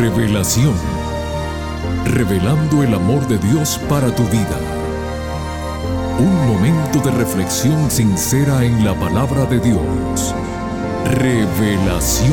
[0.00, 0.72] Revelación.
[2.06, 4.58] Revelando el amor de Dios para tu vida.
[6.18, 10.34] Un momento de reflexión sincera en la palabra de Dios.
[11.04, 12.32] Revelación.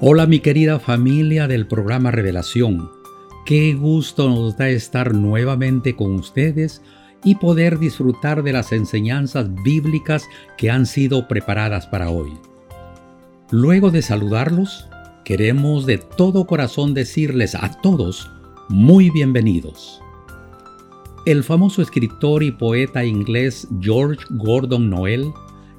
[0.00, 2.90] Hola mi querida familia del programa Revelación.
[3.46, 6.82] Qué gusto nos da estar nuevamente con ustedes
[7.24, 12.32] y poder disfrutar de las enseñanzas bíblicas que han sido preparadas para hoy.
[13.50, 14.88] Luego de saludarlos,
[15.24, 18.30] queremos de todo corazón decirles a todos
[18.68, 20.00] muy bienvenidos.
[21.26, 25.32] El famoso escritor y poeta inglés George Gordon Noel,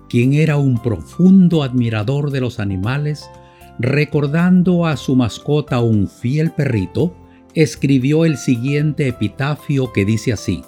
[0.10, 3.30] quien era un profundo admirador de los animales,
[3.78, 7.16] recordando a su mascota un fiel perrito,
[7.54, 10.64] escribió el siguiente epitafio que dice así.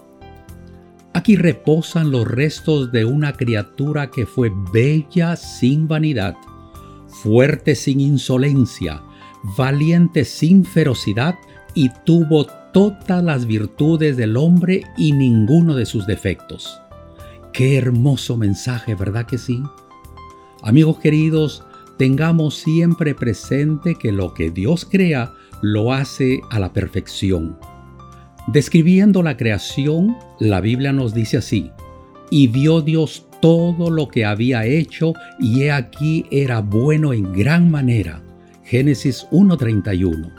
[1.18, 6.38] Aquí reposan los restos de una criatura que fue bella sin vanidad,
[7.08, 9.02] fuerte sin insolencia,
[9.58, 11.34] valiente sin ferocidad
[11.73, 16.80] y tuvo todas las virtudes del hombre y ninguno de sus defectos.
[17.52, 19.60] Qué hermoso mensaje, ¿verdad que sí?
[20.62, 21.64] Amigos queridos,
[21.98, 27.58] tengamos siempre presente que lo que Dios crea lo hace a la perfección.
[28.48, 31.72] Describiendo la creación, la Biblia nos dice así,
[32.30, 37.70] y vio Dios todo lo que había hecho, y he aquí era bueno en gran
[37.70, 38.23] manera.
[38.64, 40.34] Génesis 1.31.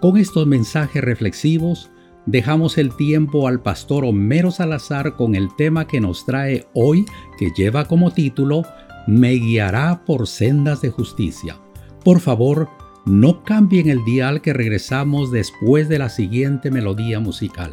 [0.00, 1.90] Con estos mensajes reflexivos,
[2.26, 7.04] dejamos el tiempo al pastor Homero Salazar con el tema que nos trae hoy,
[7.38, 8.64] que lleva como título
[9.08, 11.56] me guiará por sendas de justicia.
[12.04, 12.68] Por favor,
[13.04, 17.72] no cambien el dial que regresamos después de la siguiente melodía musical.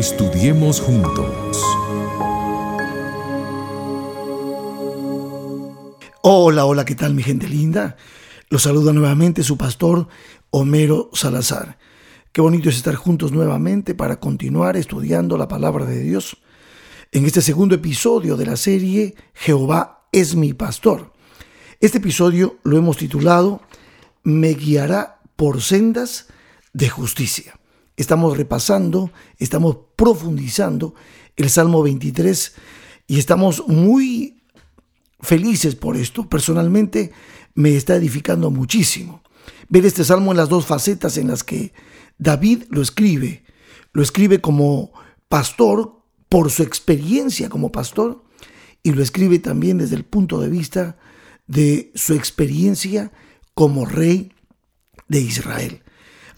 [0.00, 1.62] Estudiemos juntos.
[6.22, 7.98] Hola, hola, ¿qué tal mi gente linda?
[8.48, 10.08] Los saluda nuevamente su pastor
[10.48, 11.76] Homero Salazar.
[12.32, 16.38] Qué bonito es estar juntos nuevamente para continuar estudiando la palabra de Dios
[17.12, 21.12] en este segundo episodio de la serie Jehová es mi pastor.
[21.78, 23.60] Este episodio lo hemos titulado
[24.22, 26.28] Me guiará por sendas
[26.72, 27.59] de justicia.
[28.00, 30.94] Estamos repasando, estamos profundizando
[31.36, 32.54] el Salmo 23
[33.06, 34.42] y estamos muy
[35.20, 36.26] felices por esto.
[36.26, 37.12] Personalmente
[37.52, 39.22] me está edificando muchísimo.
[39.68, 41.74] Ver este salmo en las dos facetas en las que
[42.16, 43.44] David lo escribe.
[43.92, 44.92] Lo escribe como
[45.28, 48.24] pastor por su experiencia como pastor
[48.82, 50.96] y lo escribe también desde el punto de vista
[51.46, 53.12] de su experiencia
[53.52, 54.32] como rey
[55.08, 55.82] de Israel.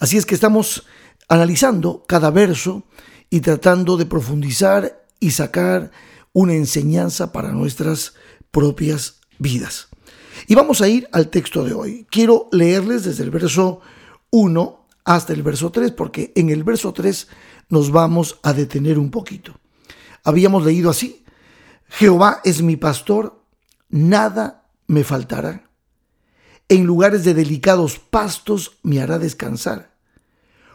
[0.00, 0.84] Así es que estamos
[1.32, 2.82] analizando cada verso
[3.30, 5.90] y tratando de profundizar y sacar
[6.34, 8.12] una enseñanza para nuestras
[8.50, 9.88] propias vidas.
[10.46, 12.06] Y vamos a ir al texto de hoy.
[12.10, 13.80] Quiero leerles desde el verso
[14.28, 17.28] 1 hasta el verso 3, porque en el verso 3
[17.70, 19.58] nos vamos a detener un poquito.
[20.24, 21.24] Habíamos leído así,
[21.88, 23.42] Jehová es mi pastor,
[23.88, 25.66] nada me faltará.
[26.68, 29.91] En lugares de delicados pastos me hará descansar.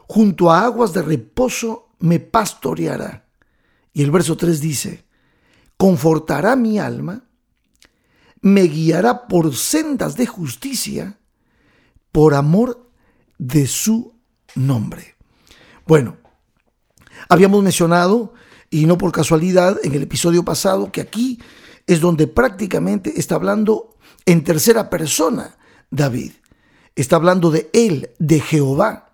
[0.07, 3.27] Junto a aguas de reposo me pastoreará.
[3.93, 5.05] Y el verso 3 dice,
[5.77, 7.27] confortará mi alma
[8.41, 11.17] me guiará por sendas de justicia
[12.11, 12.89] por amor
[13.37, 14.13] de su
[14.55, 15.15] nombre.
[15.85, 16.17] Bueno,
[17.29, 18.33] habíamos mencionado,
[18.69, 21.39] y no por casualidad, en el episodio pasado, que aquí
[21.85, 23.95] es donde prácticamente está hablando
[24.25, 25.57] en tercera persona
[25.89, 26.33] David.
[26.95, 29.06] Está hablando de él, de Jehová.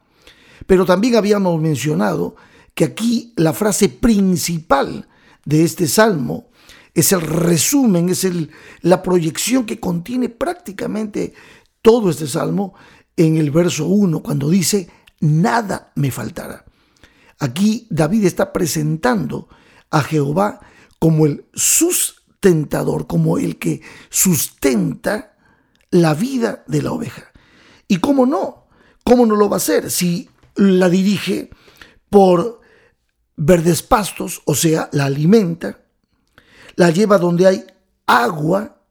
[0.65, 2.35] Pero también habíamos mencionado
[2.73, 5.07] que aquí la frase principal
[5.45, 6.49] de este salmo
[6.93, 8.51] es el resumen, es el,
[8.81, 11.33] la proyección que contiene prácticamente
[11.81, 12.73] todo este salmo
[13.17, 14.89] en el verso 1, cuando dice,
[15.19, 16.65] nada me faltará.
[17.39, 19.49] Aquí David está presentando
[19.89, 20.61] a Jehová
[20.99, 25.35] como el sustentador, como el que sustenta
[25.91, 27.31] la vida de la oveja.
[27.87, 28.67] ¿Y cómo no?
[29.03, 31.49] ¿Cómo no lo va a hacer si la dirige
[32.09, 32.61] por
[33.35, 35.79] verdes pastos, o sea, la alimenta,
[36.75, 37.65] la lleva donde hay
[38.05, 38.81] agua,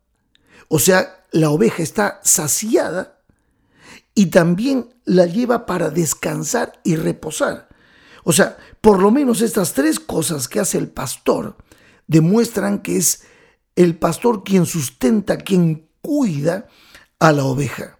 [0.69, 3.23] o sea, la oveja está saciada,
[4.15, 7.69] y también la lleva para descansar y reposar.
[8.25, 11.57] O sea, por lo menos estas tres cosas que hace el pastor
[12.07, 13.23] demuestran que es
[13.75, 16.69] el pastor quien sustenta, quien cuida
[17.19, 17.99] a la oveja.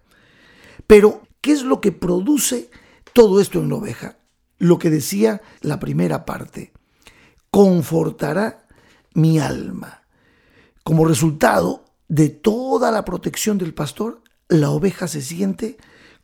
[0.85, 2.69] Pero, ¿qué es lo que produce
[3.13, 4.17] todo esto en la oveja?
[4.57, 6.73] Lo que decía la primera parte,
[7.49, 8.65] confortará
[9.13, 10.03] mi alma.
[10.83, 15.77] Como resultado de toda la protección del pastor, la oveja se siente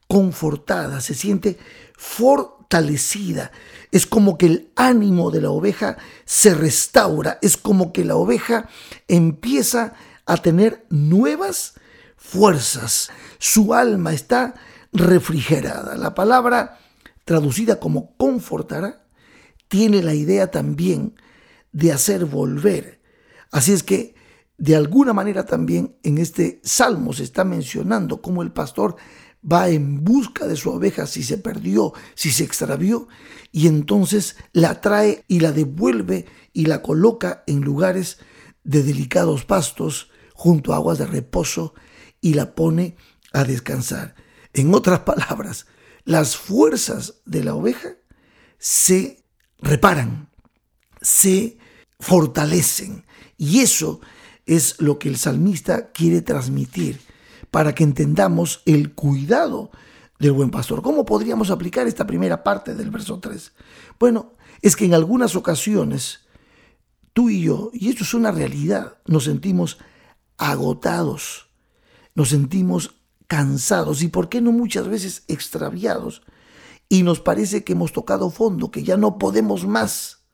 [0.07, 1.57] confortada, se siente
[1.95, 3.51] fortalecida.
[3.91, 8.67] Es como que el ánimo de la oveja se restaura, es como que la oveja
[9.07, 9.93] empieza
[10.25, 11.75] a tener nuevas
[12.17, 13.09] fuerzas.
[13.37, 14.55] Su alma está
[14.93, 15.95] refrigerada.
[15.97, 16.79] La palabra
[17.25, 19.05] traducida como confortará
[19.67, 21.15] tiene la idea también
[21.71, 23.01] de hacer volver.
[23.51, 24.15] Así es que
[24.57, 28.95] de alguna manera también en este salmo se está mencionando cómo el pastor
[29.49, 33.07] va en busca de su oveja si se perdió, si se extravió,
[33.51, 38.19] y entonces la trae y la devuelve y la coloca en lugares
[38.63, 41.73] de delicados pastos junto a aguas de reposo
[42.21, 42.97] y la pone
[43.31, 44.15] a descansar.
[44.53, 45.67] En otras palabras,
[46.05, 47.89] las fuerzas de la oveja
[48.57, 49.23] se
[49.59, 50.29] reparan,
[51.01, 51.57] se
[51.99, 53.05] fortalecen.
[53.37, 54.01] Y eso
[54.45, 56.99] es lo que el salmista quiere transmitir
[57.51, 59.71] para que entendamos el cuidado
[60.19, 60.81] del buen pastor.
[60.81, 63.53] ¿Cómo podríamos aplicar esta primera parte del verso 3?
[63.99, 66.21] Bueno, es que en algunas ocasiones
[67.13, 69.77] tú y yo, y esto es una realidad, nos sentimos
[70.37, 71.49] agotados,
[72.15, 72.98] nos sentimos
[73.29, 76.23] cansados y, ¿por qué no muchas veces extraviados?
[76.89, 80.25] Y nos parece que hemos tocado fondo, que ya no podemos más.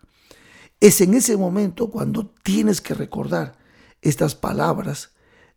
[0.79, 3.57] Es en ese momento cuando tienes que recordar
[4.01, 5.11] estas palabras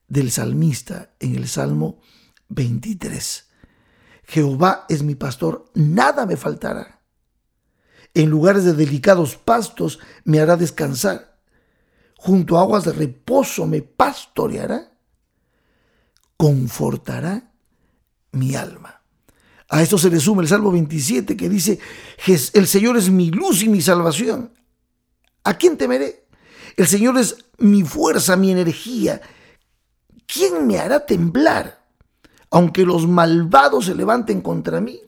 [0.09, 2.01] del salmista en el Salmo
[2.49, 3.49] 23.
[4.25, 7.03] Jehová es mi pastor, nada me faltará.
[8.15, 11.41] En lugares de delicados pastos me hará descansar.
[12.17, 14.88] Junto a aguas de reposo me pastoreará.
[16.39, 17.53] Confortará
[18.33, 19.03] mi alma.
[19.69, 21.79] A esto se le suma el Salmo 27 que dice,
[22.55, 24.55] el Señor es mi luz y mi salvación.
[25.45, 26.25] ¿A quién temeré?
[26.77, 29.21] El Señor es mi fuerza, mi energía.
[30.27, 31.85] ¿Quién me hará temblar?
[32.51, 35.01] Aunque los malvados se levanten contra mí,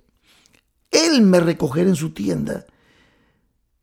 [0.91, 2.67] Él me recogerá en su tienda.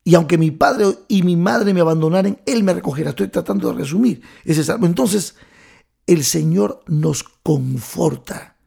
[0.03, 3.11] Y aunque mi padre y mi madre me abandonaren, Él me recogerá.
[3.11, 4.85] Estoy tratando de resumir ese salmo.
[4.85, 5.35] Entonces,
[6.07, 8.57] el Señor nos conforta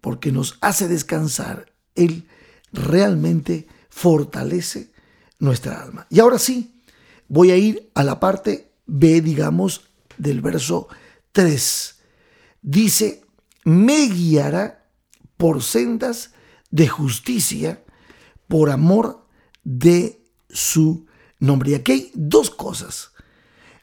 [0.00, 1.72] porque nos hace descansar.
[1.94, 2.28] Él
[2.72, 4.92] realmente fortalece
[5.38, 6.06] nuestra alma.
[6.10, 6.82] Y ahora sí,
[7.26, 10.88] voy a ir a la parte B, digamos, del verso
[11.32, 11.96] 3.
[12.62, 13.22] Dice,
[13.64, 14.86] me guiará
[15.36, 16.32] por sendas
[16.70, 17.82] de justicia
[18.46, 19.26] por amor
[19.64, 21.06] de su
[21.38, 21.70] nombre.
[21.70, 23.12] Y aquí hay dos cosas.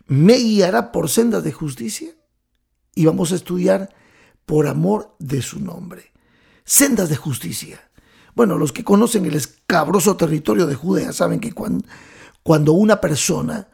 [0.07, 2.15] Me guiará por sendas de justicia
[2.95, 3.93] y vamos a estudiar
[4.45, 6.11] por amor de su nombre.
[6.63, 7.89] Sendas de justicia.
[8.33, 11.85] Bueno, los que conocen el escabroso territorio de Judea saben que cuando,
[12.41, 13.67] cuando una persona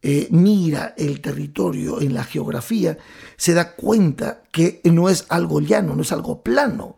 [0.00, 2.98] eh, mira el territorio en la geografía,
[3.36, 6.96] se da cuenta que no es algo llano, no es algo plano.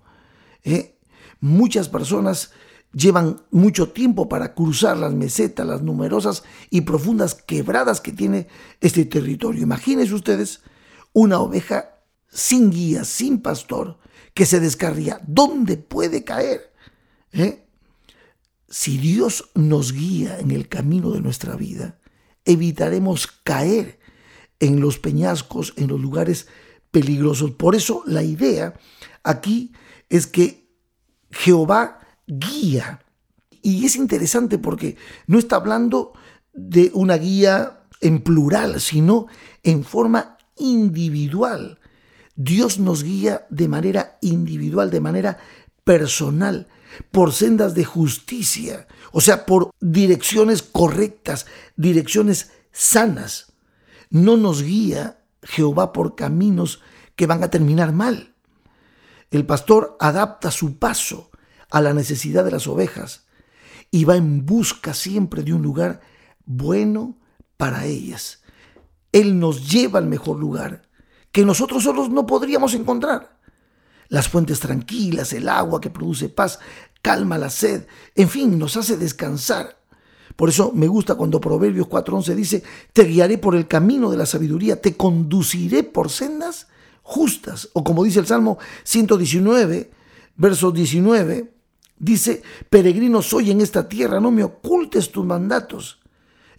[0.65, 0.97] ¿eh?
[1.41, 2.53] Muchas personas
[2.93, 8.49] llevan mucho tiempo para cruzar las mesetas, las numerosas y profundas quebradas que tiene
[8.81, 9.63] este territorio.
[9.63, 10.61] Imagínense ustedes
[11.13, 11.97] una oveja
[12.29, 13.99] sin guía, sin pastor,
[14.35, 15.21] que se descarría.
[15.27, 16.73] ¿Dónde puede caer?
[17.33, 17.67] ¿Eh?
[18.69, 21.99] Si Dios nos guía en el camino de nuestra vida,
[22.45, 23.99] evitaremos caer
[24.61, 26.47] en los peñascos, en los lugares
[26.91, 27.53] peligrosos.
[27.53, 28.75] Por eso la idea
[29.23, 29.73] aquí
[30.09, 30.71] es que
[31.31, 33.05] Jehová guía.
[33.63, 36.13] Y es interesante porque no está hablando
[36.53, 39.27] de una guía en plural, sino
[39.63, 41.81] en forma individual.
[42.37, 45.39] Dios nos guía de manera individual, de manera
[45.85, 46.69] personal,
[47.11, 53.53] por sendas de justicia, o sea, por direcciones correctas, direcciones sanas.
[54.11, 56.81] No nos guía Jehová por caminos
[57.17, 58.35] que van a terminar mal.
[59.31, 61.31] El pastor adapta su paso
[61.71, 63.27] a la necesidad de las ovejas
[63.91, 66.01] y va en busca siempre de un lugar
[66.45, 67.19] bueno
[67.57, 68.40] para ellas.
[69.13, 70.83] Él nos lleva al mejor lugar
[71.33, 73.39] que nosotros solos no podríamos encontrar.
[74.09, 76.59] Las fuentes tranquilas, el agua que produce paz,
[77.03, 79.79] calma la sed, en fin, nos hace descansar.
[80.37, 82.63] Por eso me gusta cuando Proverbios 4:11 dice,
[82.93, 86.69] te guiaré por el camino de la sabiduría, te conduciré por sendas
[87.03, 87.69] justas.
[87.73, 89.91] O como dice el Salmo 119,
[90.37, 91.53] verso 19,
[91.99, 96.00] dice, peregrino soy en esta tierra, no me ocultes tus mandatos.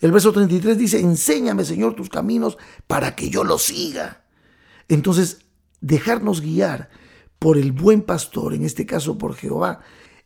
[0.01, 4.25] El verso 33 dice, enséñame Señor tus caminos para que yo los siga.
[4.87, 5.45] Entonces,
[5.79, 6.89] dejarnos guiar
[7.37, 9.79] por el buen pastor, en este caso por Jehová,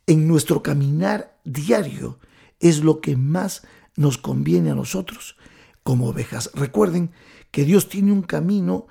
[0.08, 2.20] en nuestro caminar diario
[2.60, 3.64] es lo que más
[3.96, 5.36] nos conviene a nosotros
[5.84, 6.52] como ovejas.
[6.54, 7.12] Recuerden
[7.52, 8.88] que Dios tiene un camino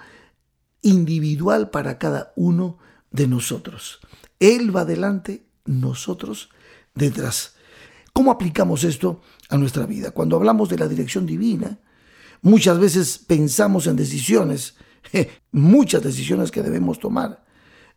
[0.82, 2.78] individual para cada uno
[3.10, 4.00] de nosotros.
[4.38, 6.50] Él va adelante, nosotros
[6.94, 7.56] detrás.
[8.12, 10.10] ¿Cómo aplicamos esto a nuestra vida?
[10.10, 11.78] Cuando hablamos de la dirección divina,
[12.42, 14.74] muchas veces pensamos en decisiones,
[15.52, 17.44] muchas decisiones que debemos tomar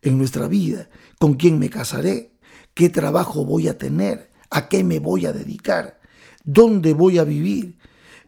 [0.02, 0.90] en nuestra vida.
[1.20, 2.34] ¿Con quién me casaré?
[2.74, 4.32] ¿Qué trabajo voy a tener?
[4.50, 6.00] ¿A qué me voy a dedicar?
[6.44, 7.78] ¿Dónde voy a vivir?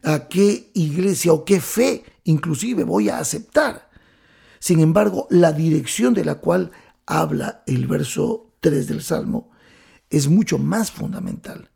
[0.03, 3.89] ¿A qué iglesia o qué fe inclusive voy a aceptar?
[4.59, 6.71] Sin embargo, la dirección de la cual
[7.05, 9.51] habla el verso 3 del Salmo
[10.09, 11.68] es mucho más fundamental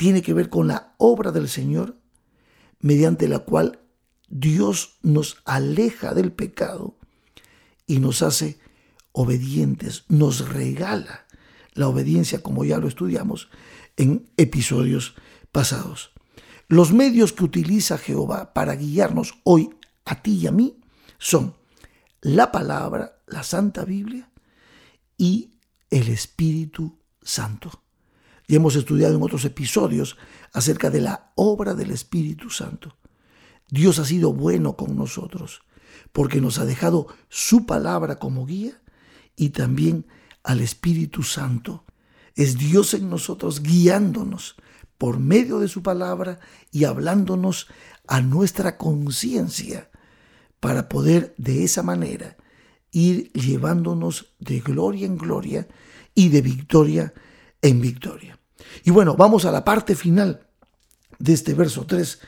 [0.00, 1.98] tiene que ver con la obra del Señor
[2.80, 3.80] mediante la cual
[4.30, 6.96] Dios nos aleja del pecado
[7.86, 8.58] y nos hace
[9.12, 11.26] obedientes, nos regala
[11.74, 13.50] la obediencia como ya lo estudiamos
[13.98, 15.16] en episodios
[15.52, 16.12] pasados.
[16.66, 19.68] Los medios que utiliza Jehová para guiarnos hoy
[20.06, 20.80] a ti y a mí
[21.18, 21.56] son
[22.22, 24.30] la palabra, la Santa Biblia
[25.18, 25.50] y
[25.90, 27.79] el Espíritu Santo.
[28.50, 30.16] Y hemos estudiado en otros episodios
[30.52, 32.96] acerca de la obra del Espíritu Santo.
[33.70, 35.62] Dios ha sido bueno con nosotros
[36.10, 38.72] porque nos ha dejado su palabra como guía
[39.36, 40.04] y también
[40.42, 41.84] al Espíritu Santo.
[42.34, 44.56] Es Dios en nosotros guiándonos
[44.98, 46.40] por medio de su palabra
[46.72, 47.68] y hablándonos
[48.08, 49.92] a nuestra conciencia
[50.58, 52.36] para poder de esa manera
[52.90, 55.68] ir llevándonos de gloria en gloria
[56.16, 57.14] y de victoria
[57.62, 58.39] en victoria.
[58.84, 60.46] Y bueno, vamos a la parte final
[61.18, 62.20] de este verso 3.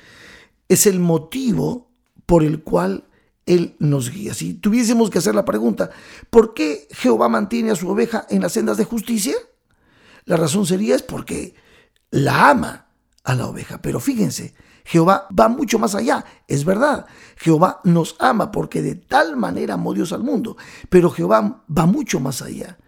[0.68, 1.90] Es el motivo
[2.26, 3.04] por el cual
[3.46, 4.34] Él nos guía.
[4.34, 5.90] Si tuviésemos que hacer la pregunta,
[6.30, 9.34] ¿por qué Jehová mantiene a su oveja en las sendas de justicia?
[10.24, 11.54] La razón sería es porque
[12.10, 12.86] la ama
[13.24, 13.82] a la oveja.
[13.82, 17.06] Pero fíjense, Jehová va mucho más allá, es verdad.
[17.36, 20.56] Jehová nos ama porque de tal manera amó Dios al mundo.
[20.88, 22.78] Pero Jehová va mucho más allá.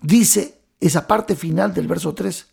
[0.00, 2.46] Dice esa parte final del verso 3,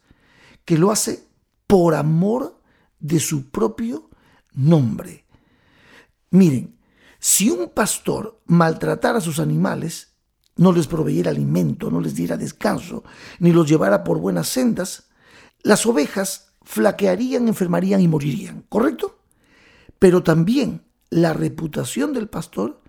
[0.66, 1.28] que lo hace
[1.68, 2.60] por amor
[3.00, 4.10] de su propio
[4.54, 5.26] nombre.
[6.32, 6.78] Miren,
[7.20, 10.16] si un pastor maltratara a sus animales,
[10.58, 13.04] no les proveyera alimento, no les diera descanso,
[13.40, 15.10] ni los llevara por buenas sendas,
[15.62, 19.20] las ovejas flaquearían, enfermarían y morirían, ¿correcto?
[20.00, 22.82] Pero también la reputación del pastor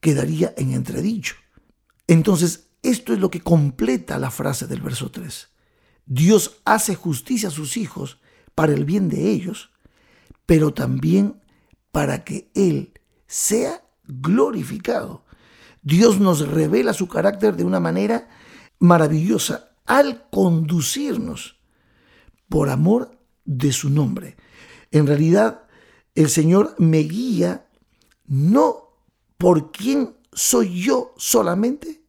[0.00, 1.36] quedaría en entredicho.
[2.06, 5.48] Entonces, esto es lo que completa la frase del verso 3.
[6.06, 8.20] Dios hace justicia a sus hijos
[8.54, 9.70] para el bien de ellos,
[10.46, 11.40] pero también
[11.92, 12.92] para que Él
[13.26, 15.24] sea glorificado.
[15.82, 18.28] Dios nos revela su carácter de una manera
[18.78, 21.58] maravillosa al conducirnos
[22.48, 24.36] por amor de su nombre.
[24.90, 25.64] En realidad,
[26.14, 27.66] el Señor me guía
[28.26, 28.90] no
[29.36, 32.02] por quién soy yo solamente,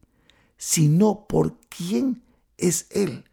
[0.56, 2.22] sino por quién
[2.56, 3.24] es Él.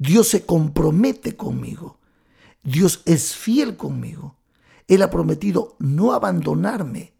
[0.00, 1.98] Dios se compromete conmigo.
[2.62, 4.38] Dios es fiel conmigo.
[4.88, 7.12] Él ha prometido no abandonarme,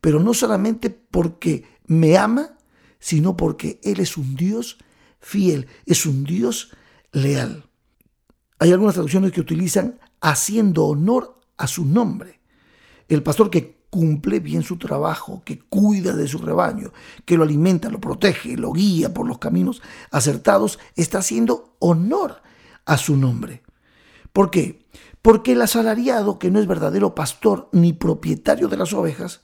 [0.00, 2.56] pero no solamente porque me ama,
[3.00, 4.78] sino porque Él es un Dios
[5.18, 6.70] fiel, es un Dios
[7.10, 7.68] leal.
[8.60, 12.40] Hay algunas traducciones que utilizan haciendo honor a su nombre.
[13.08, 16.92] El pastor que cumple bien su trabajo, que cuida de su rebaño,
[17.24, 22.40] que lo alimenta, lo protege, lo guía por los caminos acertados, está haciendo honor
[22.86, 23.62] a su nombre.
[24.32, 24.86] ¿Por qué?
[25.22, 29.42] Porque el asalariado, que no es verdadero pastor ni propietario de las ovejas,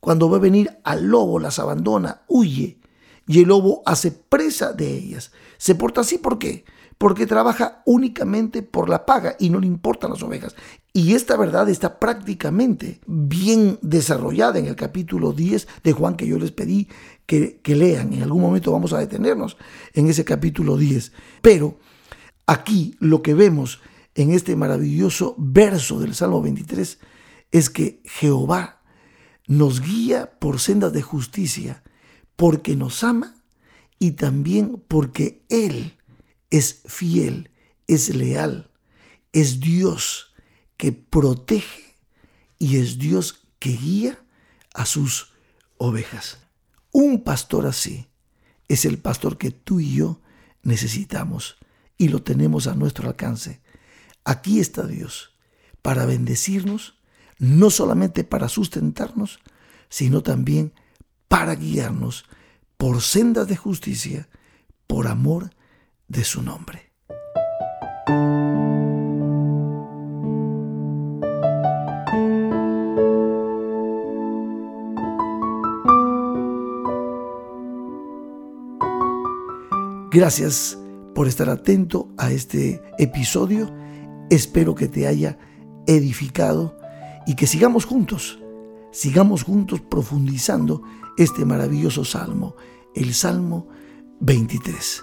[0.00, 2.78] cuando ve venir al lobo, las abandona, huye,
[3.26, 5.32] y el lobo hace presa de ellas.
[5.58, 6.64] Se porta así, ¿por qué?
[6.98, 10.56] Porque trabaja únicamente por la paga y no le importan las ovejas.
[10.92, 16.38] Y esta verdad está prácticamente bien desarrollada en el capítulo 10 de Juan que yo
[16.38, 16.88] les pedí
[17.24, 18.12] que, que lean.
[18.12, 19.56] En algún momento vamos a detenernos
[19.94, 21.12] en ese capítulo 10.
[21.40, 21.78] Pero
[22.46, 23.80] aquí lo que vemos
[24.16, 26.98] en este maravilloso verso del Salmo 23
[27.52, 28.82] es que Jehová
[29.46, 31.84] nos guía por sendas de justicia
[32.34, 33.36] porque nos ama
[34.00, 35.97] y también porque Él
[36.50, 37.50] es fiel,
[37.86, 38.70] es leal,
[39.32, 40.32] es Dios
[40.76, 41.96] que protege
[42.58, 44.18] y es Dios que guía
[44.74, 45.32] a sus
[45.76, 46.38] ovejas.
[46.92, 48.08] Un pastor así
[48.68, 50.20] es el pastor que tú y yo
[50.62, 51.56] necesitamos
[51.96, 53.60] y lo tenemos a nuestro alcance.
[54.24, 55.34] Aquí está Dios
[55.82, 56.98] para bendecirnos,
[57.38, 59.40] no solamente para sustentarnos,
[59.88, 60.72] sino también
[61.28, 62.24] para guiarnos
[62.76, 64.28] por sendas de justicia,
[64.86, 65.50] por amor
[66.08, 66.92] de su nombre.
[80.10, 80.78] Gracias
[81.14, 83.70] por estar atento a este episodio.
[84.30, 85.38] Espero que te haya
[85.86, 86.76] edificado
[87.26, 88.38] y que sigamos juntos,
[88.90, 90.82] sigamos juntos profundizando
[91.18, 92.56] este maravilloso salmo,
[92.94, 93.68] el Salmo
[94.20, 95.02] 23.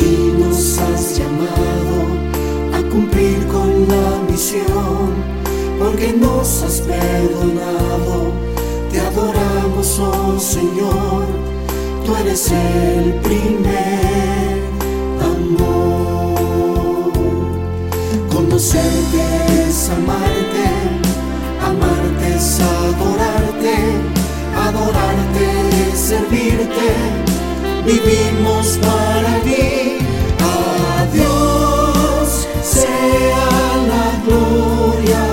[0.00, 1.96] Y nos has llamado
[2.72, 5.14] a cumplir con la misión
[5.78, 8.46] porque nos has perdonado
[8.90, 11.26] te adoramos, oh Señor,
[12.06, 14.62] tú eres el primer
[15.20, 17.12] amor.
[18.32, 19.22] Conocerte
[19.68, 20.66] es amarte,
[21.62, 23.76] amarte es adorarte,
[24.66, 25.46] adorarte
[25.92, 26.88] es servirte,
[27.86, 29.98] vivimos para ti.
[30.40, 33.46] A Dios sea
[33.92, 35.24] la gloria,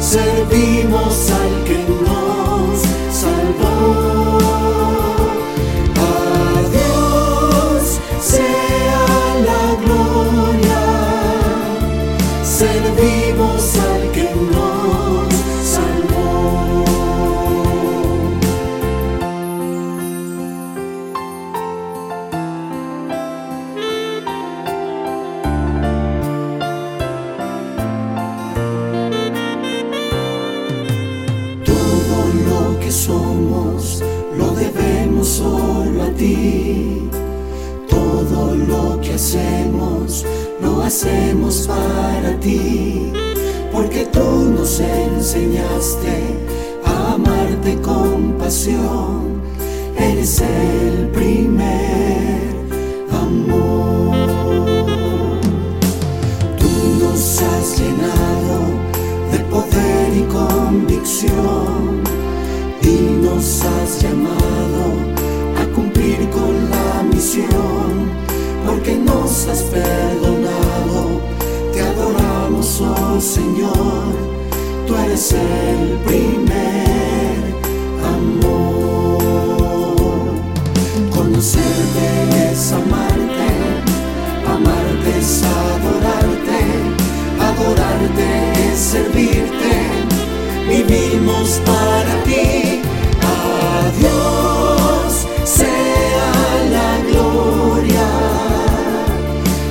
[0.00, 2.80] servimos al que nos
[3.12, 4.05] salvó.
[60.32, 62.02] Convicción
[62.82, 64.84] y nos has llamado
[65.60, 68.10] a cumplir con la misión
[68.66, 71.20] porque nos has perdonado.
[71.72, 74.14] Te adoramos, oh Señor,
[74.86, 77.54] tú eres el primer
[78.04, 79.18] amor.
[81.10, 83.50] Conocerte es amarte,
[84.46, 86.60] amarte es adorarte,
[87.40, 88.28] adorarte
[88.72, 89.74] es servirte,
[90.68, 92.82] vivimos para ti.
[93.22, 96.28] A Dios sea
[96.70, 98.08] la gloria,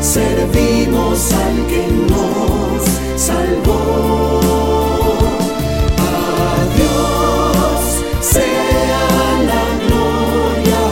[0.02, 2.84] servimos al que nos
[3.22, 4.40] salvó.
[5.98, 7.82] A Dios
[8.22, 9.06] sea
[9.52, 10.84] la gloria,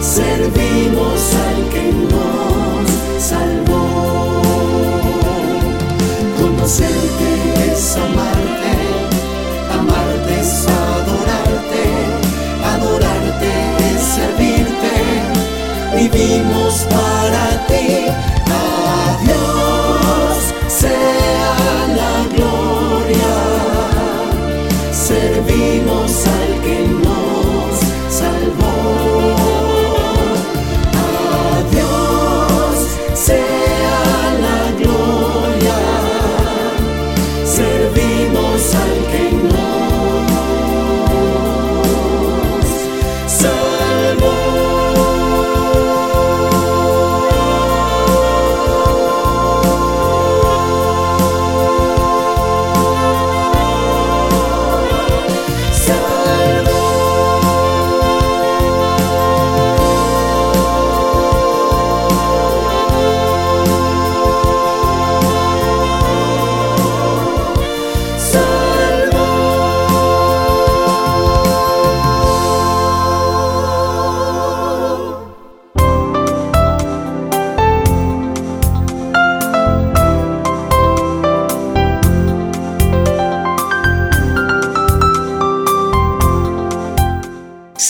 [0.00, 2.84] servimos al que nos
[3.22, 3.84] salvó.
[6.40, 7.30] Conocerte
[7.72, 8.29] es amarte,
[16.12, 18.29] vivimos para ti.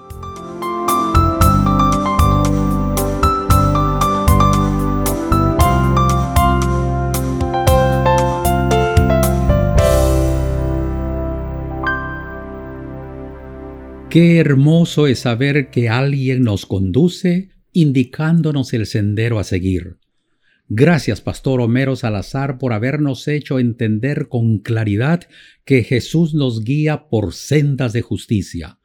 [14.09, 19.97] Qué hermoso es saber que alguien nos conduce indicándonos el sendero a seguir.
[20.67, 25.21] Gracias, Pastor Homero Salazar, por habernos hecho entender con claridad
[25.63, 28.79] que Jesús nos guía por sendas de justicia.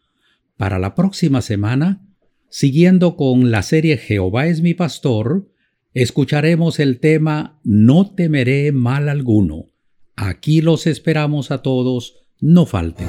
[0.59, 2.07] Para la próxima semana,
[2.51, 5.49] siguiendo con la serie Jehová es mi pastor,
[5.95, 9.69] escucharemos el tema No temeré mal alguno.
[10.17, 13.09] Aquí los esperamos a todos no falten.